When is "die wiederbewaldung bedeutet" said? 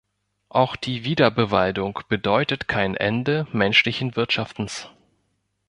0.77-2.67